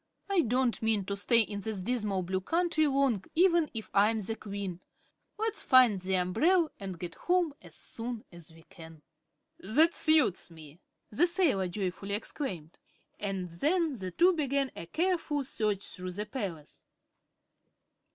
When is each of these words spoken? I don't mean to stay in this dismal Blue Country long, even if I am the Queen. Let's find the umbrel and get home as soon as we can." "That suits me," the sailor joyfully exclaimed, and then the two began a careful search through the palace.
I 0.27 0.41
don't 0.41 0.81
mean 0.81 1.05
to 1.05 1.15
stay 1.15 1.41
in 1.41 1.59
this 1.59 1.79
dismal 1.79 2.23
Blue 2.23 2.41
Country 2.41 2.87
long, 2.87 3.23
even 3.35 3.69
if 3.71 3.87
I 3.93 4.09
am 4.09 4.19
the 4.19 4.35
Queen. 4.35 4.81
Let's 5.37 5.61
find 5.61 5.99
the 5.99 6.15
umbrel 6.17 6.71
and 6.79 6.97
get 6.97 7.13
home 7.13 7.53
as 7.61 7.75
soon 7.75 8.23
as 8.31 8.51
we 8.51 8.63
can." 8.63 9.03
"That 9.59 9.93
suits 9.93 10.49
me," 10.49 10.79
the 11.11 11.27
sailor 11.27 11.67
joyfully 11.67 12.15
exclaimed, 12.15 12.79
and 13.19 13.47
then 13.47 13.95
the 13.99 14.09
two 14.09 14.33
began 14.33 14.71
a 14.75 14.87
careful 14.87 15.43
search 15.43 15.85
through 15.85 16.13
the 16.13 16.25
palace. 16.25 16.87